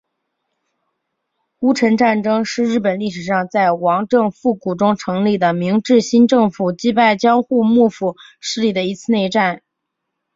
[1.59, 9.61] 戊辰战争是日本历史上在王政复古中成立的明治新政府击败江户幕府势力的一次内战。